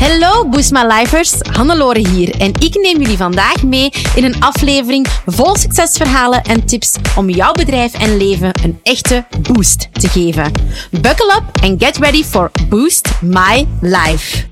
Hallo 0.00 0.48
Boost 0.48 0.72
My 0.72 0.84
Lifers, 0.86 1.40
Hannelore 1.40 2.08
hier 2.08 2.40
en 2.40 2.52
ik 2.58 2.74
neem 2.74 3.00
jullie 3.00 3.16
vandaag 3.16 3.62
mee 3.62 3.90
in 4.14 4.24
een 4.24 4.42
aflevering 4.42 5.06
vol 5.26 5.56
succesverhalen 5.56 6.42
en 6.42 6.66
tips 6.66 6.96
om 7.16 7.30
jouw 7.30 7.52
bedrijf 7.52 7.94
en 7.94 8.16
leven 8.16 8.50
een 8.62 8.78
echte 8.82 9.24
boost 9.52 9.88
te 9.92 10.08
geven. 10.08 10.52
Buckle 10.90 11.34
up 11.36 11.62
and 11.62 11.84
get 11.84 11.96
ready 11.96 12.24
for 12.24 12.50
Boost 12.68 13.10
My 13.22 13.66
Life. 13.80 14.46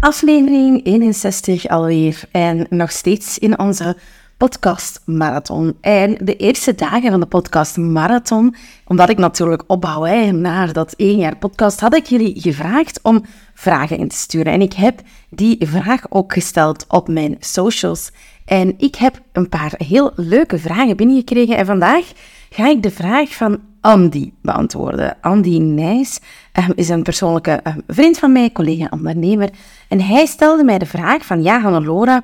Aflevering 0.00 0.80
61 0.84 1.68
alweer 1.68 2.20
en 2.30 2.66
nog 2.70 2.90
steeds 2.90 3.38
in 3.38 3.58
onze 3.58 3.96
podcast 4.36 5.02
marathon. 5.04 5.76
En 5.80 6.16
de 6.20 6.36
eerste 6.36 6.74
dagen 6.74 7.10
van 7.10 7.20
de 7.20 7.26
podcast 7.26 7.76
marathon, 7.76 8.54
omdat 8.84 9.08
ik 9.08 9.18
natuurlijk 9.18 9.62
opbouw 9.66 10.02
hè, 10.02 10.32
naar 10.32 10.72
dat 10.72 10.92
één 10.92 11.18
jaar 11.18 11.36
podcast, 11.36 11.80
had 11.80 11.94
ik 11.94 12.06
jullie 12.06 12.40
gevraagd 12.40 13.00
om 13.02 13.24
vragen 13.54 13.98
in 13.98 14.08
te 14.08 14.16
sturen. 14.16 14.52
En 14.52 14.60
ik 14.60 14.72
heb 14.72 15.00
die 15.30 15.56
vraag 15.60 16.06
ook 16.08 16.32
gesteld 16.32 16.84
op 16.88 17.08
mijn 17.08 17.36
socials. 17.40 18.10
En 18.44 18.74
ik 18.78 18.94
heb 18.94 19.20
een 19.32 19.48
paar 19.48 19.72
heel 19.76 20.12
leuke 20.14 20.58
vragen 20.58 20.96
binnengekregen. 20.96 21.56
En 21.56 21.66
vandaag 21.66 22.12
ga 22.50 22.68
ik 22.68 22.82
de 22.82 22.90
vraag 22.90 23.34
van 23.34 23.60
Andy 23.80 24.32
beantwoorden. 24.42 25.16
Andy 25.20 25.58
Nijs 25.58 26.20
um, 26.52 26.72
is 26.74 26.88
een 26.88 27.02
persoonlijke 27.02 27.60
um, 27.64 27.82
vriend 27.86 28.18
van 28.18 28.32
mij, 28.32 28.52
collega-ondernemer. 28.52 29.50
En 29.88 30.00
hij 30.00 30.26
stelde 30.26 30.64
mij 30.64 30.78
de 30.78 30.86
vraag 30.86 31.24
van, 31.24 31.42
ja 31.42 31.60
Hannelore, 31.60 32.22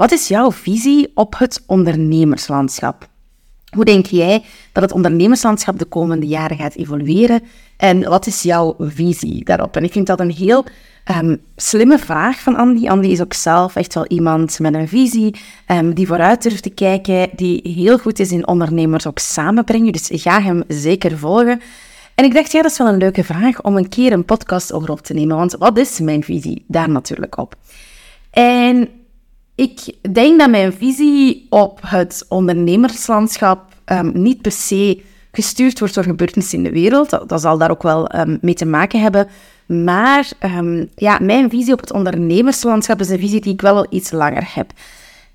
wat 0.00 0.12
is 0.12 0.28
jouw 0.28 0.52
visie 0.52 1.10
op 1.14 1.38
het 1.38 1.62
ondernemerslandschap? 1.66 3.08
Hoe 3.74 3.84
denk 3.84 4.06
jij 4.06 4.42
dat 4.72 4.82
het 4.82 4.92
ondernemerslandschap 4.92 5.78
de 5.78 5.84
komende 5.84 6.26
jaren 6.26 6.56
gaat 6.56 6.74
evolueren? 6.74 7.42
En 7.76 8.08
wat 8.08 8.26
is 8.26 8.42
jouw 8.42 8.74
visie 8.78 9.44
daarop? 9.44 9.76
En 9.76 9.84
ik 9.84 9.92
vind 9.92 10.06
dat 10.06 10.20
een 10.20 10.30
heel 10.30 10.64
um, 11.22 11.40
slimme 11.56 11.98
vraag 11.98 12.40
van 12.40 12.56
Andy. 12.56 12.88
Andy 12.88 13.08
is 13.08 13.20
ook 13.20 13.32
zelf 13.32 13.76
echt 13.76 13.94
wel 13.94 14.06
iemand 14.06 14.58
met 14.58 14.74
een 14.74 14.88
visie, 14.88 15.36
um, 15.66 15.94
die 15.94 16.06
vooruit 16.06 16.42
durft 16.42 16.62
te 16.62 16.70
kijken, 16.70 17.28
die 17.36 17.60
heel 17.62 17.98
goed 17.98 18.18
is 18.18 18.32
in 18.32 18.48
ondernemers 18.48 19.06
ook 19.06 19.18
samenbrengen. 19.18 19.92
Dus 19.92 20.08
ga 20.12 20.42
hem 20.42 20.62
zeker 20.68 21.18
volgen. 21.18 21.60
En 22.14 22.24
ik 22.24 22.34
dacht, 22.34 22.52
ja, 22.52 22.62
dat 22.62 22.70
is 22.70 22.78
wel 22.78 22.88
een 22.88 22.98
leuke 22.98 23.24
vraag 23.24 23.62
om 23.62 23.76
een 23.76 23.88
keer 23.88 24.12
een 24.12 24.24
podcast 24.24 24.72
over 24.72 24.90
op 24.90 25.00
te 25.00 25.14
nemen. 25.14 25.36
Want 25.36 25.52
wat 25.52 25.78
is 25.78 26.00
mijn 26.00 26.24
visie 26.24 26.64
daar 26.66 26.90
natuurlijk 26.90 27.38
op? 27.38 27.54
En 28.30 28.88
ik 29.60 29.94
denk 30.12 30.38
dat 30.38 30.50
mijn 30.50 30.72
visie 30.72 31.46
op 31.50 31.80
het 31.86 32.24
ondernemerslandschap 32.28 33.74
um, 33.86 34.10
niet 34.14 34.42
per 34.42 34.52
se 34.52 35.02
gestuurd 35.32 35.78
wordt 35.78 35.94
door 35.94 36.04
gebeurtenissen 36.04 36.58
in 36.58 36.64
de 36.64 36.70
wereld. 36.70 37.10
Dat, 37.10 37.40
zal 37.40 37.58
daar 37.58 37.70
ook 37.70 37.82
wel 37.82 38.14
um, 38.14 38.38
mee 38.40 38.54
te 38.54 38.66
maken 38.66 39.00
hebben. 39.00 39.28
Maar 39.66 40.30
um, 40.44 40.88
ja, 40.94 41.18
mijn 41.22 41.50
visie 41.50 41.72
op 41.72 41.80
het 41.80 41.92
ondernemerslandschap 41.92 43.00
is 43.00 43.08
een 43.08 43.18
visie 43.18 43.40
die 43.40 43.52
ik 43.52 43.60
wel 43.60 43.76
al 43.76 43.86
iets 43.90 44.10
langer 44.10 44.50
heb. 44.54 44.72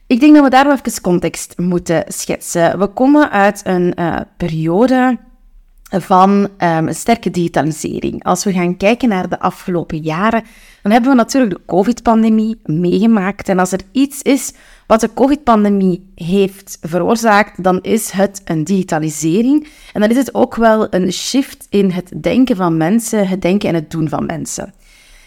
Ik 0.08 0.20
denk 0.20 0.34
dat 0.36 0.44
we 0.44 0.50
daar 0.50 0.66
wel 0.66 0.78
even 0.84 1.02
context 1.02 1.54
moeten 1.58 2.04
schetsen. 2.08 2.80
We 2.80 2.88
komen 2.88 3.32
uit 3.32 3.62
een 3.64 3.94
uh, 4.00 4.20
periode 4.38 5.18
van 5.90 6.50
um, 6.58 6.94
sterke 6.94 7.32
digitalisering. 7.32 8.24
Als 8.24 8.44
we 8.44 8.54
gaan 8.54 8.78
kijken 8.78 9.10
naar 9.10 9.30
de 9.30 9.40
afgelopen 9.40 9.98
jaren, 9.98 10.44
dan 10.82 10.92
hebben 10.92 11.10
we 11.10 11.16
natuurlijk 11.16 11.54
de 11.54 11.62
COVID-pandemie 11.66 12.60
meegemaakt. 12.64 13.50
En 13.50 13.60
als 13.60 13.72
er 13.72 13.80
iets 13.92 14.22
is 14.22 14.54
wat 14.88 15.00
de 15.00 15.14
COVID-pandemie 15.14 16.12
heeft 16.16 16.78
veroorzaakt, 16.82 17.64
dan 17.64 17.82
is 17.82 18.12
het 18.12 18.42
een 18.46 18.64
digitalisering. 18.64 19.68
En 19.94 20.02
dan 20.02 20.10
is 20.10 20.18
het 20.18 20.34
ook 20.34 20.56
wel 20.56 20.88
een 20.90 21.12
shift 21.12 21.68
in 21.70 21.92
het 21.92 22.12
denken 22.22 22.56
van 22.56 22.78
mensen, 22.78 23.28
het 23.28 23.42
denken 23.42 23.70
en 23.70 23.76
het 23.76 23.92
doen 23.92 24.10
van 24.10 24.26
mensen. 24.26 24.74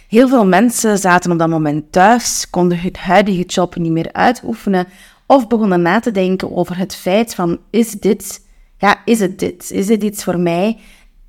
Heel 0.08 0.28
veel 0.28 0.46
mensen 0.46 0.98
zaten 0.98 1.32
op 1.32 1.38
dat 1.38 1.48
moment 1.48 1.92
thuis, 1.92 2.50
konden 2.50 2.80
hun 2.80 2.96
huidige 2.98 3.42
job 3.42 3.76
niet 3.76 3.92
meer 3.92 4.12
uitoefenen 4.12 4.86
of 5.26 5.46
begonnen 5.46 5.82
na 5.82 6.00
te 6.00 6.10
denken 6.10 6.56
over 6.56 6.76
het 6.76 6.94
feit 6.94 7.34
van 7.34 7.58
is 7.70 7.90
dit, 7.90 8.40
ja, 8.78 9.02
is 9.04 9.20
het 9.20 9.38
dit? 9.38 9.70
Is 9.70 9.86
dit 9.86 10.02
iets 10.02 10.24
voor 10.24 10.38
mij? 10.38 10.78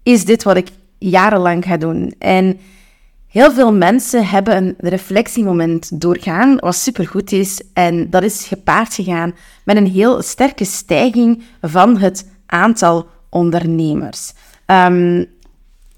Is 0.03 0.25
dit 0.25 0.43
wat 0.43 0.57
ik 0.57 0.69
jarenlang 0.97 1.65
ga 1.65 1.77
doen? 1.77 2.13
En 2.17 2.59
Heel 3.29 3.51
veel 3.51 3.73
mensen 3.73 4.27
hebben 4.27 4.57
een 4.57 4.75
reflectiemoment 4.77 6.01
doorgaan, 6.01 6.55
wat 6.55 6.75
supergoed 6.75 7.31
is. 7.31 7.61
En 7.73 8.09
dat 8.09 8.23
is 8.23 8.47
gepaard 8.47 8.93
gegaan 8.93 9.35
met 9.63 9.77
een 9.77 9.87
heel 9.87 10.21
sterke 10.21 10.65
stijging 10.65 11.43
van 11.61 11.97
het 11.97 12.29
aantal 12.45 13.07
ondernemers. 13.29 14.33
Um, 14.65 15.25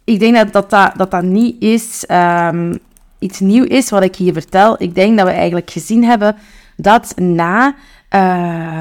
ik 0.04 0.20
denk 0.20 0.36
dat 0.36 0.70
dat, 0.70 0.98
dat, 0.98 1.12
dat, 1.12 1.24
niet 1.24 1.62
is, 1.64 2.06
um, 2.08 2.80
iets 3.20 3.40
nieuw 3.40 3.64
is 3.64 3.90
wat 3.90 4.04
ik 4.04 4.16
hier 4.16 4.34
vertel. 4.34 4.76
Ik 4.78 4.96
denk 4.96 5.18
dat 5.18 5.28
we 5.28 5.34
eigenlijk 5.34 5.72
gezien 5.72 6.04
hebben 6.04 6.36
dat 6.78 7.14
na, 7.18 7.76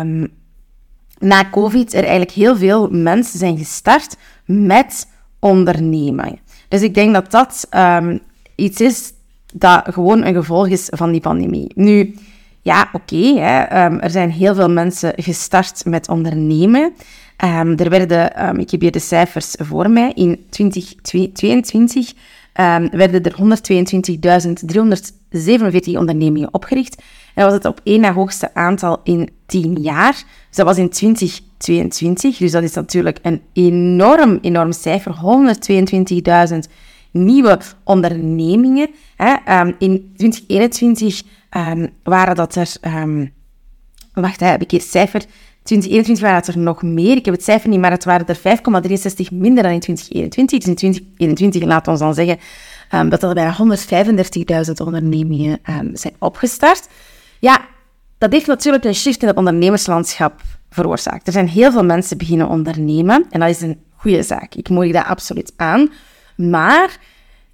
um, 0.00 0.28
na 1.20 1.50
COVID 1.50 1.94
er 1.94 2.02
eigenlijk 2.02 2.30
heel 2.30 2.56
veel 2.56 2.88
mensen 2.90 3.38
zijn 3.38 3.58
gestart 3.58 4.16
met 4.44 5.06
ondernemen. 5.38 6.38
Dus 6.68 6.82
ik 6.82 6.94
denk 6.94 7.14
dat 7.14 7.30
dat 7.30 7.68
iets 8.54 8.80
is 8.80 9.12
dat 9.54 9.82
gewoon 9.90 10.24
een 10.24 10.34
gevolg 10.34 10.68
is 10.68 10.86
van 10.90 11.12
die 11.12 11.20
pandemie. 11.20 11.72
Nu, 11.74 12.14
ja, 12.62 12.88
oké, 12.92 13.16
um, 13.16 14.00
er 14.00 14.10
zijn 14.10 14.30
heel 14.30 14.54
veel 14.54 14.70
mensen 14.70 15.12
gestart 15.16 15.84
met 15.84 16.08
ondernemen. 16.08 16.92
Um, 17.44 17.78
er 17.78 17.90
werden, 17.90 18.58
ik 18.58 18.70
heb 18.70 18.80
hier 18.80 18.92
de 18.92 18.98
cijfers 18.98 19.54
voor 19.58 19.90
mij, 19.90 20.12
in 20.14 20.46
2022 20.50 22.12
werden 22.90 23.22
er 23.22 23.34
122.347 25.82 25.92
ondernemingen 25.92 26.54
opgericht. 26.54 27.02
En 27.34 27.44
was 27.44 27.52
het 27.52 27.64
op 27.64 27.80
één 27.84 28.00
na 28.00 28.12
hoogste 28.12 28.54
aantal 28.54 29.00
in 29.04 29.30
10 29.46 29.76
jaar. 29.80 30.12
Dus 30.48 30.56
dat 30.56 30.66
was 30.66 30.78
in 30.78 30.90
2022. 30.90 32.36
Dus 32.36 32.52
dat 32.52 32.62
is 32.62 32.74
natuurlijk 32.74 33.18
een 33.22 33.42
enorm, 33.52 34.38
enorm 34.42 34.72
cijfer. 34.72 35.14
122.000 36.52 36.58
nieuwe 37.10 37.58
ondernemingen. 37.84 38.88
Hè. 39.16 39.60
Um, 39.60 39.74
in 39.78 40.12
2021 40.16 41.22
um, 41.50 41.90
waren 42.02 42.34
dat 42.34 42.54
er... 42.54 42.76
Um, 42.86 43.32
wacht, 44.14 44.40
hè, 44.40 44.46
heb 44.46 44.62
ik 44.62 44.70
hier 44.70 44.80
cijfer... 44.80 45.24
2021 45.62 46.24
waren 46.24 46.36
het 46.36 46.54
er 46.54 46.58
nog 46.58 46.82
meer. 46.82 47.16
Ik 47.16 47.24
heb 47.24 47.34
het 47.34 47.44
cijfer 47.44 47.68
niet, 47.68 47.80
maar 47.80 47.90
het 47.90 48.04
waren 48.04 48.26
er 48.26 48.36
5,63 48.36 48.42
minder 49.32 49.62
dan 49.62 49.72
in 49.72 49.80
2021. 49.80 50.58
Dus 50.58 50.68
in 50.68 50.74
2021, 50.74 51.62
laat 51.62 51.88
ons 51.88 51.98
dan 51.98 52.14
zeggen, 52.14 52.38
dat 53.08 53.22
er 53.22 53.34
bijna 53.34 53.56
135.000 54.66 54.72
ondernemingen 54.84 55.58
zijn 55.92 56.14
opgestart. 56.18 56.88
Ja, 57.40 57.60
dat 58.18 58.32
heeft 58.32 58.46
natuurlijk 58.46 58.84
een 58.84 58.94
shift 58.94 59.22
in 59.22 59.28
het 59.28 59.36
ondernemerslandschap 59.36 60.40
veroorzaakt. 60.70 61.26
Er 61.26 61.32
zijn 61.32 61.48
heel 61.48 61.72
veel 61.72 61.84
mensen 61.84 62.18
beginnen 62.18 62.48
ondernemen 62.48 63.26
en 63.30 63.40
dat 63.40 63.48
is 63.48 63.60
een 63.60 63.80
goede 63.96 64.22
zaak. 64.22 64.54
Ik 64.54 64.68
moedig 64.68 64.92
dat 64.92 65.04
absoluut 65.04 65.52
aan. 65.56 65.90
Maar 66.36 66.98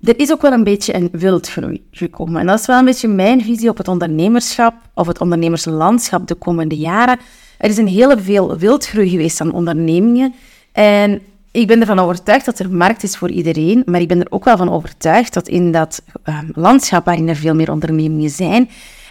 er 0.00 0.18
is 0.18 0.32
ook 0.32 0.42
wel 0.42 0.52
een 0.52 0.64
beetje 0.64 0.94
een 0.94 1.08
wildgroei 1.12 1.86
gekomen. 1.90 2.40
En 2.40 2.46
dat 2.46 2.60
is 2.60 2.66
wel 2.66 2.78
een 2.78 2.84
beetje 2.84 3.08
mijn 3.08 3.42
visie 3.42 3.68
op 3.68 3.76
het 3.76 3.88
ondernemerschap 3.88 4.74
of 4.94 5.06
het 5.06 5.20
ondernemerslandschap 5.20 6.26
de 6.26 6.34
komende 6.34 6.76
jaren. 6.76 7.18
Er 7.58 7.70
is 7.70 7.76
een 7.76 7.88
hele 7.88 8.18
veel 8.18 8.56
wildgroei 8.56 9.08
geweest 9.08 9.40
aan 9.40 9.52
ondernemingen. 9.52 10.34
En 10.72 11.22
ik 11.50 11.66
ben 11.66 11.80
ervan 11.80 11.98
overtuigd 11.98 12.44
dat 12.44 12.58
er 12.58 12.70
markt 12.70 13.02
is 13.02 13.16
voor 13.16 13.30
iedereen, 13.30 13.82
maar 13.86 14.00
ik 14.00 14.08
ben 14.08 14.20
er 14.20 14.30
ook 14.30 14.44
wel 14.44 14.56
van 14.56 14.70
overtuigd 14.70 15.34
dat 15.34 15.48
in 15.48 15.72
dat 15.72 16.02
um, 16.24 16.50
landschap 16.52 17.04
waarin 17.04 17.28
er 17.28 17.36
veel 17.36 17.54
meer 17.54 17.70
ondernemingen 17.70 18.30
zijn, 18.30 18.68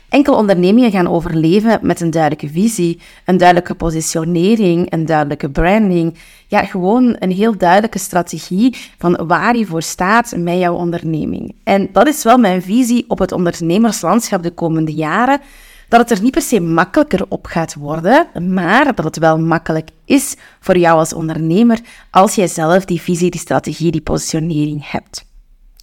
enkel 0.10 0.36
ondernemingen 0.36 0.92
gaan 0.92 1.08
overleven 1.08 1.80
met 1.82 2.02
een 2.02 2.12
duidelijke 2.12 2.50
visie, 2.50 3.00
een 3.26 3.38
duidelijke 3.38 3.76
positionering, 3.76 4.92
een 4.92 5.06
duidelijke 5.06 5.50
branding. 5.50 6.18
Ja, 6.48 6.64
gewoon 6.64 7.16
een 7.20 7.32
heel 7.32 7.58
duidelijke 7.58 8.00
strategie 8.00 8.76
van 8.98 9.28
waar 9.28 9.58
je 9.58 9.66
voor 9.66 9.82
staat 9.82 10.34
met 10.38 10.58
jouw 10.58 10.76
onderneming. 10.76 11.56
En 11.64 11.90
dat 11.92 12.08
is 12.08 12.24
wel 12.24 12.38
mijn 12.38 12.62
visie 12.62 13.06
op 13.08 13.20
het 13.20 13.32
ondernemerslandschap 13.32 14.44
de 14.44 14.52
komende 14.52 14.94
jaren. 14.94 15.42
Dat 15.90 16.00
het 16.00 16.18
er 16.18 16.24
niet 16.24 16.32
per 16.32 16.42
se 16.42 16.60
makkelijker 16.60 17.26
op 17.30 17.46
gaat 17.46 17.76
worden, 17.76 18.28
maar 18.54 18.96
dat 18.96 19.06
het 19.06 19.18
wel 19.18 19.40
makkelijk 19.40 19.90
is 20.06 20.36
voor 20.60 20.78
jou 20.78 20.98
als 20.98 21.14
ondernemer 21.14 21.80
als 22.12 22.36
jij 22.36 22.48
zelf 22.48 22.86
die 22.86 23.02
visie, 23.02 23.30
die 23.30 23.40
strategie, 23.40 23.92
die 23.92 24.02
positionering 24.02 24.92
hebt. 24.92 25.26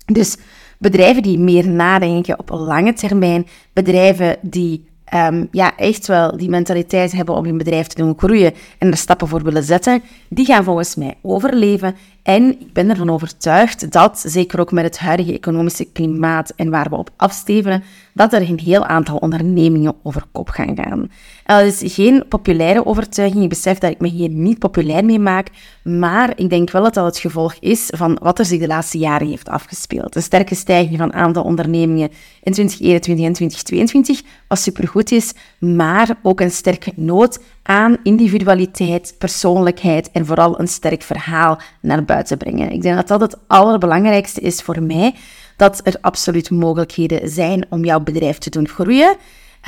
Dus 0.05 0.37
bedrijven 0.83 1.23
die 1.23 1.39
meer 1.39 1.69
nadenken 1.69 2.39
op 2.39 2.51
lange 2.51 2.93
termijn, 2.93 3.47
bedrijven 3.73 4.37
die 4.41 4.85
um, 5.15 5.49
ja, 5.51 5.77
echt 5.77 6.07
wel 6.07 6.37
die 6.37 6.49
mentaliteit 6.49 7.13
hebben 7.13 7.35
om 7.35 7.45
hun 7.45 7.59
bedrijf 7.59 7.87
te 7.87 8.03
doen 8.03 8.19
groeien 8.19 8.53
en 8.79 8.91
er 8.91 8.97
stappen 8.97 9.29
voor 9.29 9.43
willen 9.43 9.63
zetten, 9.63 10.03
die 10.29 10.47
gaan 10.47 10.65
volgens 10.65 10.97
mij 10.97 11.15
overleven 11.23 11.95
En 12.23 12.61
ik 12.61 12.73
ben 12.73 12.91
ervan 12.91 13.11
overtuigd 13.11 13.93
dat, 13.93 14.25
zeker 14.27 14.61
ook 14.61 14.73
met 14.73 14.85
het 14.85 14.99
huidige 14.99 15.33
economische 15.33 15.85
klimaat 15.85 16.53
en 16.57 16.71
waar 16.71 16.89
we 16.89 16.97
op 16.97 17.11
afstevenen, 17.17 17.83
dat 18.15 18.33
er 18.33 18.49
een 18.49 18.59
heel 18.59 18.87
aantal 18.87 19.17
ondernemingen 19.17 19.95
over 20.03 20.25
kop 20.33 20.49
gaan 20.49 20.77
gaan. 20.77 21.11
dat 21.45 21.83
is 21.83 21.95
geen 21.95 22.25
populaire 22.29 22.87
overtuiging. 22.87 23.43
Ik 23.43 23.49
besef 23.49 23.79
dat 23.79 23.91
ik 23.91 24.01
me 24.01 24.09
hier 24.09 24.29
niet 24.29 24.59
populair 24.59 25.05
mee 25.05 25.19
maak. 25.19 25.49
Maar 25.83 26.33
ik 26.37 26.51
denk 26.51 26.71
wel 26.71 26.83
dat 26.83 26.95
dat 26.95 27.05
het 27.05 27.19
gevolg 27.19 27.55
is 27.55 27.91
van 27.95 28.19
wat 28.23 28.39
er 28.39 28.45
zich 28.45 28.61
de 28.61 28.67
laatste 28.67 28.99
jaren 28.99 29.29
heeft 29.29 29.49
afgespeeld. 29.49 30.17
Een 30.17 30.23
sterke 30.23 30.55
stijging 30.55 30.99
van 30.99 31.13
aantal 31.13 31.43
ondernemingen 31.43 32.11
in 32.43 32.53
2021 32.53 33.27
en 33.27 33.33
2022, 33.33 34.23
wat 34.49 34.59
supergoed 34.59 35.13
is. 35.13 35.33
Maar 35.59 36.17
ook 36.23 36.41
een 36.41 36.51
sterke 36.51 36.93
nood 36.97 37.39
aan 37.63 37.97
individualiteit, 38.03 39.15
persoonlijkheid 39.19 40.11
en 40.11 40.27
vooral 40.27 40.61
een 40.61 40.69
sterk 40.69 41.03
verhaal 41.03 41.61
naar 41.81 42.05
buiten 42.05 42.39
brengen. 42.39 42.71
Ik 42.71 42.83
denk 42.83 42.97
dat 42.97 43.09
dat 43.09 43.21
het 43.21 43.37
allerbelangrijkste 43.47 44.41
is 44.41 44.61
voor 44.61 44.83
mij 44.83 45.15
dat 45.57 45.81
er 45.83 45.97
absoluut 46.01 46.51
mogelijkheden 46.51 47.29
zijn 47.29 47.67
om 47.71 47.85
jouw 47.85 48.01
bedrijf 48.01 48.39
te 48.39 48.51
doen 48.51 48.69
groeien. 48.69 49.17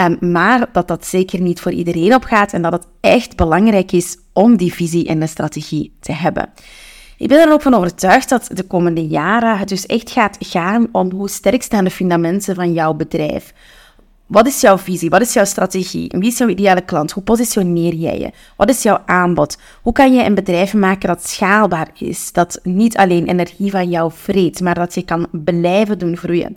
Um, 0.00 0.16
maar 0.32 0.68
dat 0.72 0.88
dat 0.88 1.06
zeker 1.06 1.40
niet 1.40 1.60
voor 1.60 1.72
iedereen 1.72 2.14
opgaat 2.14 2.52
en 2.52 2.62
dat 2.62 2.72
het 2.72 2.86
echt 3.00 3.36
belangrijk 3.36 3.92
is 3.92 4.16
om 4.32 4.56
die 4.56 4.72
visie 4.72 5.06
en 5.06 5.20
de 5.20 5.26
strategie 5.26 5.96
te 6.00 6.12
hebben. 6.12 6.48
Ik 7.18 7.28
ben 7.28 7.40
er 7.40 7.52
ook 7.52 7.62
van 7.62 7.74
overtuigd 7.74 8.28
dat 8.28 8.50
de 8.52 8.62
komende 8.62 9.06
jaren 9.06 9.58
het 9.58 9.68
dus 9.68 9.86
echt 9.86 10.10
gaat 10.10 10.36
gaan 10.40 10.88
om 10.92 11.10
hoe 11.10 11.28
sterk 11.28 11.62
staan 11.62 11.84
de 11.84 11.90
fundamenten 11.90 12.54
van 12.54 12.72
jouw 12.72 12.94
bedrijf. 12.94 13.52
Wat 14.26 14.46
is 14.46 14.60
jouw 14.60 14.78
visie? 14.78 15.10
Wat 15.10 15.20
is 15.20 15.32
jouw 15.32 15.44
strategie? 15.44 16.12
Wie 16.18 16.30
is 16.30 16.38
jouw 16.38 16.48
ideale 16.48 16.80
klant? 16.80 17.12
Hoe 17.12 17.22
positioneer 17.22 17.94
jij 17.94 18.18
je? 18.18 18.30
Wat 18.56 18.68
is 18.68 18.82
jouw 18.82 19.02
aanbod? 19.06 19.58
Hoe 19.82 19.92
kan 19.92 20.14
je 20.14 20.24
een 20.24 20.34
bedrijf 20.34 20.74
maken 20.74 21.08
dat 21.08 21.28
schaalbaar 21.28 21.88
is? 21.98 22.32
Dat 22.32 22.60
niet 22.62 22.96
alleen 22.96 23.26
energie 23.26 23.70
van 23.70 23.88
jou 23.88 24.12
vreet, 24.14 24.60
maar 24.60 24.74
dat 24.74 24.94
je 24.94 25.04
kan 25.04 25.26
blijven 25.30 25.98
doen 25.98 26.16
groeien. 26.16 26.56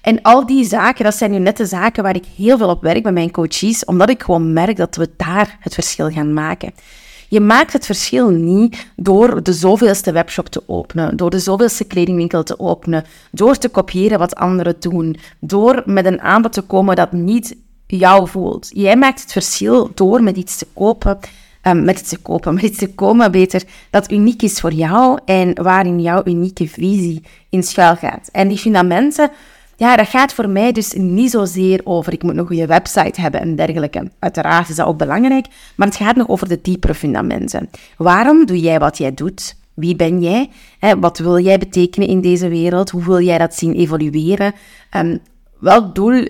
En 0.00 0.22
al 0.22 0.46
die 0.46 0.64
zaken, 0.64 1.04
dat 1.04 1.14
zijn 1.14 1.30
nu 1.30 1.38
net 1.38 1.56
de 1.56 1.66
zaken 1.66 2.02
waar 2.02 2.16
ik 2.16 2.24
heel 2.36 2.58
veel 2.58 2.68
op 2.68 2.82
werk 2.82 3.02
bij 3.02 3.12
mijn 3.12 3.30
coaches, 3.30 3.84
omdat 3.84 4.10
ik 4.10 4.22
gewoon 4.22 4.52
merk 4.52 4.76
dat 4.76 4.96
we 4.96 5.10
daar 5.16 5.56
het 5.60 5.74
verschil 5.74 6.10
gaan 6.10 6.32
maken. 6.32 6.72
Je 7.28 7.40
maakt 7.40 7.72
het 7.72 7.86
verschil 7.86 8.28
niet 8.28 8.86
door 8.96 9.42
de 9.42 9.52
zoveelste 9.52 10.12
webshop 10.12 10.46
te 10.46 10.62
openen, 10.66 11.16
door 11.16 11.30
de 11.30 11.38
zoveelste 11.38 11.84
kledingwinkel 11.84 12.42
te 12.42 12.58
openen, 12.58 13.04
door 13.30 13.56
te 13.56 13.68
kopiëren 13.68 14.18
wat 14.18 14.34
anderen 14.34 14.76
doen, 14.80 15.16
door 15.40 15.82
met 15.84 16.04
een 16.04 16.20
aanbod 16.20 16.52
te 16.52 16.62
komen 16.62 16.96
dat 16.96 17.12
niet 17.12 17.56
jou 17.86 18.28
voelt. 18.28 18.70
Jij 18.72 18.96
maakt 18.96 19.20
het 19.20 19.32
verschil 19.32 19.90
door 19.94 20.22
met 20.22 20.36
iets 20.36 20.58
te 20.58 20.66
kopen, 20.74 21.18
um, 21.62 21.84
met 21.84 21.98
iets 22.00 22.08
te 22.08 22.18
kopen, 22.18 22.54
met 22.54 22.62
iets 22.62 22.78
te 22.78 22.94
komen 22.94 23.32
beter, 23.32 23.62
dat 23.90 24.10
uniek 24.10 24.42
is 24.42 24.60
voor 24.60 24.72
jou 24.72 25.18
en 25.24 25.62
waarin 25.62 26.00
jouw 26.00 26.22
unieke 26.24 26.68
visie 26.68 27.22
in 27.50 27.62
schuil 27.62 27.96
gaat. 27.96 28.28
En 28.32 28.48
die 28.48 28.58
fundamenten, 28.58 29.30
ja, 29.78 29.96
dat 29.96 30.08
gaat 30.08 30.32
voor 30.34 30.48
mij 30.48 30.72
dus 30.72 30.92
niet 30.92 31.30
zozeer 31.30 31.80
over 31.84 32.12
ik 32.12 32.22
moet 32.22 32.36
een 32.36 32.46
goede 32.46 32.66
website 32.66 33.20
hebben 33.20 33.40
en 33.40 33.56
dergelijke. 33.56 34.10
Uiteraard 34.18 34.68
is 34.68 34.76
dat 34.76 34.86
ook 34.86 34.98
belangrijk, 34.98 35.46
maar 35.76 35.86
het 35.86 35.96
gaat 35.96 36.16
nog 36.16 36.28
over 36.28 36.48
de 36.48 36.58
diepere 36.62 36.94
fundamenten. 36.94 37.70
Waarom 37.96 38.46
doe 38.46 38.60
jij 38.60 38.78
wat 38.78 38.98
jij 38.98 39.14
doet? 39.14 39.56
Wie 39.74 39.96
ben 39.96 40.22
jij? 40.22 40.50
Wat 41.00 41.18
wil 41.18 41.38
jij 41.38 41.58
betekenen 41.58 42.08
in 42.08 42.20
deze 42.20 42.48
wereld? 42.48 42.90
Hoe 42.90 43.04
wil 43.04 43.20
jij 43.20 43.38
dat 43.38 43.54
zien 43.54 43.74
evolueren? 43.74 44.54
Um, 44.96 45.18
welk 45.58 45.94
doel 45.94 46.28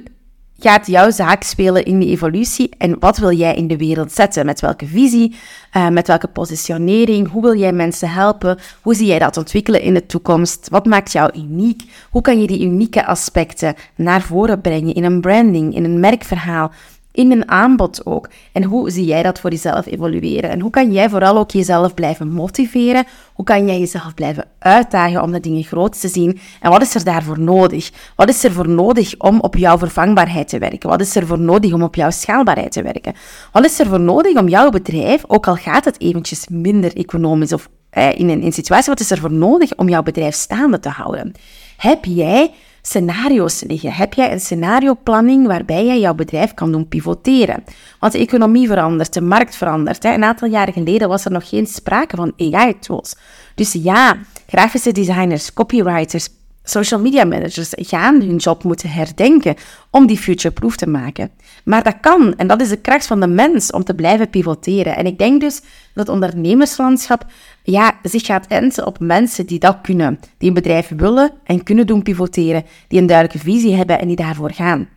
gaat 0.61 0.87
jouw 0.87 1.11
zaak 1.11 1.43
spelen 1.43 1.85
in 1.85 1.99
die 1.99 2.09
evolutie 2.09 2.71
en 2.79 2.99
wat 2.99 3.19
wil 3.19 3.33
jij 3.33 3.55
in 3.55 3.67
de 3.67 3.77
wereld 3.77 4.13
zetten? 4.13 4.47
Met 4.47 4.61
welke 4.61 4.87
visie, 4.87 5.35
uh, 5.77 5.89
met 5.89 6.07
welke 6.07 6.29
positionering? 6.29 7.31
Hoe 7.31 7.43
wil 7.43 7.57
jij 7.57 7.73
mensen 7.73 8.11
helpen? 8.11 8.59
Hoe 8.83 8.95
zie 8.95 9.07
jij 9.07 9.19
dat 9.19 9.37
ontwikkelen 9.37 9.83
in 9.83 9.95
de 9.95 10.07
toekomst? 10.07 10.69
Wat 10.69 10.87
maakt 10.87 11.13
jou 11.13 11.31
uniek? 11.37 11.83
Hoe 12.11 12.23
kan 12.23 12.41
je 12.41 12.47
die 12.47 12.65
unieke 12.65 13.07
aspecten 13.07 13.75
naar 13.95 14.23
voren 14.23 14.61
brengen 14.61 14.95
in 14.95 15.05
een 15.05 15.21
branding, 15.21 15.75
in 15.75 15.85
een 15.85 16.01
merkverhaal? 16.01 16.73
In 17.19 17.33
een 17.33 17.49
aanbod 17.49 18.07
ook. 18.07 18.29
En 18.53 18.63
hoe 18.63 18.91
zie 18.91 19.05
jij 19.05 19.23
dat 19.23 19.41
voor 19.41 19.51
jezelf 19.51 19.87
evolueren? 19.87 20.51
En 20.51 20.61
hoe 20.61 20.71
kan 20.71 20.93
jij 20.93 21.09
vooral 21.09 21.39
ook 21.39 21.51
jezelf 21.51 21.95
blijven 21.95 22.29
motiveren? 22.29 23.05
Hoe 23.33 23.45
kan 23.45 23.67
jij 23.67 23.79
jezelf 23.79 24.15
blijven 24.15 24.45
uitdagen 24.59 25.23
om 25.23 25.33
de 25.33 25.41
dingen 25.41 25.65
groot 25.65 26.01
te 26.01 26.09
zien? 26.09 26.39
En 26.61 26.71
wat 26.71 26.83
is 26.83 26.95
er 26.95 27.05
daarvoor 27.05 27.41
nodig? 27.41 27.91
Wat 28.17 28.29
is 28.29 28.45
er 28.45 28.53
voor 28.53 28.69
nodig 28.69 29.15
om 29.19 29.41
op 29.41 29.57
jouw 29.57 29.79
vervangbaarheid 29.79 30.49
te 30.49 30.59
werken? 30.59 30.89
Wat 30.89 31.01
is 31.01 31.17
er 31.17 31.27
voor 31.27 31.41
nodig 31.41 31.73
om 31.73 31.83
op 31.83 31.95
jouw 31.95 32.11
schaalbaarheid 32.11 32.73
te 32.73 32.83
werken? 32.83 33.15
Wat 33.53 33.65
is 33.65 33.79
er 33.79 33.87
voor 33.87 34.01
nodig 34.01 34.37
om 34.37 34.49
jouw 34.49 34.71
bedrijf, 34.71 35.25
ook 35.27 35.47
al 35.47 35.57
gaat 35.57 35.85
het 35.85 36.01
eventjes 36.01 36.49
minder 36.49 36.97
economisch 36.97 37.53
of 37.53 37.69
eh, 37.91 38.19
in 38.19 38.29
een 38.29 38.53
situatie, 38.53 38.91
wat 38.91 39.01
is 39.01 39.11
er 39.11 39.19
voor 39.19 39.33
nodig 39.33 39.77
om 39.77 39.89
jouw 39.89 40.03
bedrijf 40.03 40.35
staande 40.35 40.81
te 40.81 40.89
houden? 40.89 41.33
Heb 41.77 42.05
jij 42.05 42.51
scenario's 42.89 43.63
liggen? 43.67 43.93
Heb 43.93 44.15
jij 44.15 44.33
een 44.33 44.41
scenarioplanning 44.41 45.47
waarbij 45.47 45.87
jij 45.87 46.01
jouw 46.01 46.15
bedrijf 46.15 46.55
kan 46.55 46.73
doen 46.73 46.89
pivoteren? 46.89 47.65
Want 47.99 48.13
de 48.13 48.19
economie 48.19 48.67
verandert, 48.67 49.13
de 49.13 49.21
markt 49.21 49.57
verandert. 49.57 50.03
Hè. 50.03 50.15
Een 50.15 50.25
aantal 50.25 50.49
jaren 50.49 50.73
geleden 50.73 51.09
was 51.09 51.25
er 51.25 51.31
nog 51.31 51.49
geen 51.49 51.67
sprake 51.67 52.17
van 52.17 52.33
AI-tools. 52.37 53.17
Dus 53.55 53.73
ja, 53.73 54.17
grafische 54.47 54.93
designers, 54.93 55.53
copywriters, 55.53 56.29
social 56.71 57.01
media 57.01 57.25
managers 57.25 57.73
gaan 57.77 58.21
hun 58.21 58.37
job 58.37 58.65
moeten 58.65 58.91
herdenken 58.91 59.55
om 59.91 60.07
die 60.07 60.19
future-proof 60.19 60.77
te 60.77 60.89
maken. 60.89 61.31
Maar 61.65 61.83
dat 61.83 61.97
kan, 62.01 62.35
en 62.37 62.47
dat 62.47 62.61
is 62.61 62.69
de 62.69 62.81
kracht 62.81 63.07
van 63.07 63.21
de 63.21 63.27
mens 63.27 63.71
om 63.71 63.85
te 63.85 63.95
blijven 63.95 64.31
pivoteren. 64.31 64.97
En 64.97 65.07
ik 65.07 65.19
denk 65.19 65.41
dus 65.41 65.61
dat 65.95 66.07
het 66.07 66.09
ondernemerslandschap 66.09 67.27
ja, 67.63 67.99
zich 68.03 68.27
gaat 68.27 68.47
enten 68.47 68.87
op 68.87 69.01
mensen 69.01 69.47
die 69.47 69.59
dat 69.59 69.79
kunnen, 69.83 70.21
die 70.39 70.49
een 70.49 70.55
bedrijf 70.55 70.93
willen 70.97 71.31
en 71.45 71.63
kunnen 71.63 71.87
doen 71.87 72.03
pivoteren, 72.03 72.65
die 72.89 73.01
een 73.01 73.07
duidelijke 73.07 73.45
visie 73.45 73.75
hebben 73.75 74.01
en 74.01 74.07
die 74.07 74.17
daarvoor 74.17 74.53
gaan. 74.53 74.89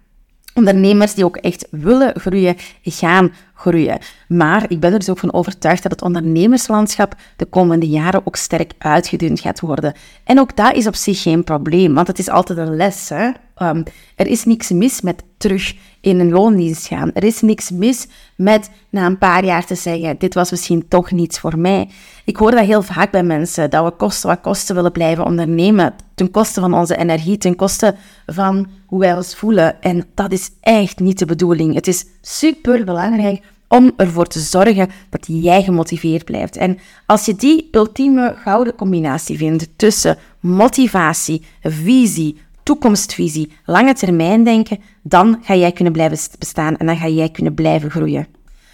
Ondernemers 0.53 1.13
die 1.13 1.25
ook 1.25 1.37
echt 1.37 1.67
willen 1.71 2.19
groeien, 2.19 2.55
gaan 2.83 3.31
groeien. 3.53 3.99
Maar 4.27 4.65
ik 4.67 4.79
ben 4.79 4.93
er 4.93 4.99
dus 4.99 5.09
ook 5.09 5.19
van 5.19 5.33
overtuigd 5.33 5.83
dat 5.83 5.91
het 5.91 6.01
ondernemerslandschap 6.01 7.15
de 7.35 7.45
komende 7.45 7.87
jaren 7.87 8.21
ook 8.27 8.35
sterk 8.35 8.71
uitgedund 8.77 9.39
gaat 9.39 9.59
worden. 9.59 9.93
En 10.23 10.39
ook 10.39 10.55
dat 10.55 10.75
is 10.75 10.87
op 10.87 10.95
zich 10.95 11.21
geen 11.21 11.43
probleem, 11.43 11.93
want 11.93 12.07
het 12.07 12.19
is 12.19 12.29
altijd 12.29 12.59
een 12.59 12.75
les. 12.75 13.09
Hè? 13.09 13.29
Um, 13.57 13.83
er 14.15 14.27
is 14.27 14.45
niks 14.45 14.69
mis 14.69 15.01
met 15.01 15.23
terug 15.37 15.73
in 16.01 16.19
een 16.19 16.31
loondienst 16.31 16.87
gaan. 16.87 17.11
Er 17.13 17.23
is 17.23 17.41
niks 17.41 17.69
mis 17.69 18.07
met 18.35 18.69
na 18.89 19.05
een 19.05 19.17
paar 19.17 19.45
jaar 19.45 19.65
te 19.65 19.75
zeggen: 19.75 20.15
dit 20.17 20.33
was 20.33 20.51
misschien 20.51 20.87
toch 20.87 21.11
niets 21.11 21.39
voor 21.39 21.59
mij. 21.59 21.89
Ik 22.25 22.37
hoor 22.37 22.51
dat 22.51 22.65
heel 22.65 22.81
vaak 22.81 23.11
bij 23.11 23.23
mensen, 23.23 23.69
dat 23.69 23.85
we 23.85 23.91
kosten 23.91 24.29
wat 24.29 24.41
kosten 24.41 24.75
willen 24.75 24.91
blijven 24.91 25.25
ondernemen, 25.25 25.93
ten 26.15 26.31
koste 26.31 26.59
van 26.59 26.73
onze 26.73 26.97
energie, 26.97 27.37
ten 27.37 27.55
koste 27.55 27.95
van 28.25 28.67
hoe 28.85 28.99
wij 28.99 29.15
ons 29.15 29.35
voelen. 29.35 29.81
En 29.81 30.05
dat 30.15 30.31
is 30.31 30.49
echt 30.59 30.99
niet 30.99 31.19
de 31.19 31.25
bedoeling. 31.25 31.73
Het 31.73 31.87
is 31.87 32.05
super 32.21 32.85
belangrijk 32.85 33.41
om 33.67 33.91
ervoor 33.97 34.27
te 34.27 34.39
zorgen 34.39 34.89
dat 35.09 35.25
jij 35.27 35.63
gemotiveerd 35.63 36.25
blijft. 36.25 36.57
En 36.57 36.77
als 37.05 37.25
je 37.25 37.35
die 37.35 37.67
ultieme 37.71 38.35
gouden 38.43 38.75
combinatie 38.75 39.37
vindt 39.37 39.67
tussen 39.75 40.17
motivatie, 40.39 41.45
visie, 41.61 42.37
toekomstvisie, 42.63 43.51
lange 43.65 43.93
termijn 43.93 44.43
denken, 44.43 44.79
dan 45.01 45.39
ga 45.41 45.55
jij 45.55 45.71
kunnen 45.71 45.93
blijven 45.93 46.17
bestaan 46.39 46.77
en 46.77 46.85
dan 46.85 46.97
ga 46.97 47.07
jij 47.07 47.29
kunnen 47.29 47.53
blijven 47.53 47.91
groeien. 47.91 48.27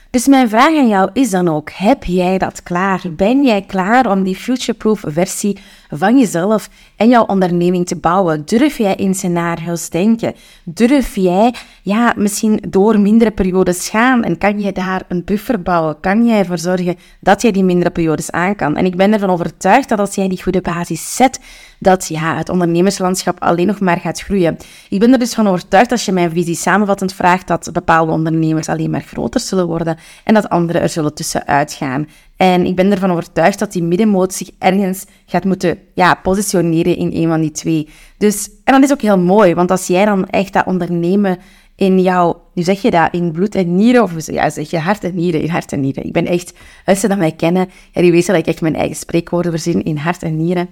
Dus 0.09 0.27
mijn 0.27 0.49
vraag 0.49 0.77
aan 0.77 0.87
jou 0.87 1.09
is 1.13 1.29
dan 1.29 1.47
ook: 1.47 1.69
heb 1.71 2.03
jij 2.03 2.37
dat 2.37 2.63
klaar? 2.63 3.01
Ben 3.11 3.43
jij 3.43 3.61
klaar 3.61 4.11
om 4.11 4.23
die 4.23 4.35
future-proof 4.35 5.03
versie 5.05 5.57
van 5.89 6.17
jezelf 6.17 6.69
en 6.95 7.09
jouw 7.09 7.25
onderneming 7.25 7.87
te 7.87 7.95
bouwen? 7.95 8.45
Durf 8.45 8.77
jij 8.77 8.95
in 8.95 9.15
scenario's 9.15 9.89
denken? 9.89 10.33
Durf 10.63 11.15
jij 11.15 11.53
ja, 11.81 12.13
misschien 12.15 12.63
door 12.69 12.99
mindere 12.99 13.31
periodes 13.31 13.89
gaan 13.89 14.23
en 14.23 14.37
kan 14.37 14.59
jij 14.59 14.71
daar 14.71 15.03
een 15.07 15.23
buffer 15.23 15.61
bouwen? 15.61 15.99
Kan 15.99 16.25
jij 16.25 16.39
ervoor 16.39 16.57
zorgen 16.57 16.95
dat 17.19 17.41
jij 17.41 17.51
die 17.51 17.63
mindere 17.63 17.89
periodes 17.89 18.31
aan 18.31 18.55
kan? 18.55 18.75
En 18.75 18.85
ik 18.85 18.95
ben 18.95 19.13
ervan 19.13 19.29
overtuigd 19.29 19.89
dat 19.89 19.99
als 19.99 20.15
jij 20.15 20.27
die 20.27 20.43
goede 20.43 20.61
basis 20.61 21.15
zet, 21.15 21.39
dat 21.79 22.07
ja, 22.07 22.37
het 22.37 22.49
ondernemerslandschap 22.49 23.39
alleen 23.39 23.67
nog 23.67 23.79
maar 23.79 23.99
gaat 23.99 24.21
groeien. 24.21 24.57
Ik 24.89 24.99
ben 24.99 25.11
er 25.11 25.19
dus 25.19 25.33
van 25.33 25.47
overtuigd 25.47 25.91
als 25.91 26.05
je 26.05 26.11
mijn 26.11 26.31
visie 26.31 26.55
samenvattend 26.55 27.13
vraagt 27.13 27.47
dat 27.47 27.69
bepaalde 27.73 28.11
ondernemers 28.11 28.69
alleen 28.69 28.89
maar 28.89 29.01
groter 29.01 29.39
zullen 29.39 29.67
worden 29.67 29.97
en 30.23 30.33
dat 30.33 30.49
andere 30.49 30.79
er 30.79 30.89
zullen 30.89 31.13
tussenuit 31.13 31.73
gaan. 31.73 32.07
En 32.37 32.65
ik 32.65 32.75
ben 32.75 32.91
ervan 32.91 33.11
overtuigd 33.11 33.59
dat 33.59 33.71
die 33.71 33.83
middenmoot 33.83 34.33
zich 34.33 34.49
ergens 34.59 35.05
gaat 35.25 35.43
moeten 35.43 35.79
ja, 35.93 36.13
positioneren 36.13 36.97
in 36.97 37.11
een 37.13 37.27
van 37.27 37.41
die 37.41 37.51
twee. 37.51 37.87
Dus, 38.17 38.49
en 38.63 38.73
dat 38.73 38.83
is 38.83 38.91
ook 38.91 39.01
heel 39.01 39.19
mooi, 39.19 39.53
want 39.53 39.71
als 39.71 39.87
jij 39.87 40.05
dan 40.05 40.29
echt 40.29 40.53
dat 40.53 40.65
ondernemen 40.65 41.37
in 41.75 42.01
jouw, 42.01 42.41
nu 42.53 42.63
zeg 42.63 42.81
je 42.81 42.91
dat, 42.91 43.13
in 43.13 43.31
bloed 43.31 43.55
en 43.55 43.75
nieren, 43.75 44.03
of 44.03 44.31
ja, 44.31 44.49
zeg 44.49 44.69
je 44.69 44.79
hart 44.79 45.03
en 45.03 45.15
nieren, 45.15 45.41
in 45.41 45.49
hart 45.49 45.71
en 45.71 45.79
nieren. 45.79 46.05
Ik 46.05 46.13
ben 46.13 46.25
echt, 46.25 46.53
als 46.85 46.99
ze 46.99 47.07
dat 47.07 47.17
mij 47.17 47.31
kennen, 47.31 47.69
ja, 47.91 48.01
die 48.01 48.11
weten 48.11 48.33
dat 48.33 48.41
ik 48.41 48.47
echt 48.47 48.61
mijn 48.61 48.75
eigen 48.75 48.95
spreekwoorden 48.95 49.51
verzin 49.51 49.83
in 49.83 49.97
hart 49.97 50.23
en 50.23 50.37
nieren. 50.37 50.69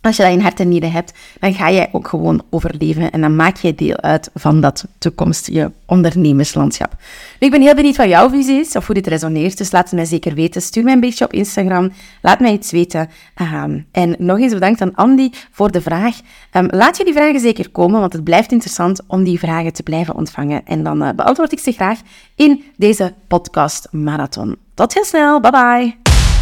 Als 0.00 0.16
je 0.16 0.22
dat 0.22 0.32
in 0.32 0.40
hart 0.40 0.60
en 0.60 0.68
nieren 0.68 0.92
hebt, 0.92 1.12
dan 1.40 1.54
ga 1.54 1.70
jij 1.70 1.88
ook 1.92 2.08
gewoon 2.08 2.42
overleven 2.50 3.10
en 3.10 3.20
dan 3.20 3.36
maak 3.36 3.56
jij 3.56 3.74
deel 3.74 3.96
uit 3.96 4.30
van 4.34 4.60
dat 4.60 4.84
toekomstige 4.98 5.72
ondernemerslandschap. 5.86 6.96
Nu, 7.40 7.46
ik 7.46 7.50
ben 7.50 7.62
heel 7.62 7.74
benieuwd 7.74 7.96
wat 7.96 8.08
jouw 8.08 8.30
visie 8.30 8.60
is 8.60 8.76
of 8.76 8.86
hoe 8.86 8.94
dit 8.94 9.06
resoneert, 9.06 9.58
dus 9.58 9.72
laat 9.72 9.84
het 9.84 9.92
mij 9.92 10.04
zeker 10.04 10.34
weten. 10.34 10.62
Stuur 10.62 10.84
mij 10.84 10.92
een 10.92 11.00
beetje 11.00 11.24
op 11.24 11.32
Instagram, 11.32 11.92
laat 12.22 12.40
mij 12.40 12.52
iets 12.52 12.70
weten. 12.70 13.08
Um, 13.64 13.86
en 13.92 14.14
nog 14.18 14.38
eens 14.38 14.52
bedankt 14.52 14.80
aan 14.80 14.94
Andy 14.94 15.30
voor 15.50 15.70
de 15.70 15.80
vraag. 15.80 16.16
Um, 16.52 16.68
laat 16.70 16.96
je 16.96 17.04
die 17.04 17.12
vragen 17.12 17.40
zeker 17.40 17.70
komen, 17.70 18.00
want 18.00 18.12
het 18.12 18.24
blijft 18.24 18.52
interessant 18.52 19.00
om 19.06 19.24
die 19.24 19.38
vragen 19.38 19.72
te 19.72 19.82
blijven 19.82 20.14
ontvangen. 20.14 20.66
En 20.66 20.82
dan 20.82 21.02
uh, 21.02 21.08
beantwoord 21.16 21.52
ik 21.52 21.58
ze 21.58 21.72
graag 21.72 22.00
in 22.34 22.64
deze 22.76 23.14
podcast 23.28 23.88
marathon. 23.90 24.56
Tot 24.74 24.94
heel 24.94 25.04
snel, 25.04 25.40
bye 25.40 25.50
bye! 25.50 26.07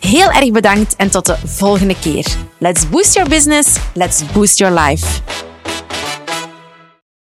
Heel 0.00 0.30
erg 0.30 0.50
bedankt 0.50 0.96
en 0.96 1.10
tot 1.10 1.26
de 1.26 1.36
volgende 1.44 1.98
keer. 1.98 2.26
Let's 2.58 2.88
boost 2.88 3.14
your 3.14 3.28
business, 3.28 3.76
let's 3.94 4.22
boost 4.32 4.58
your 4.58 4.80
life. 4.80 5.46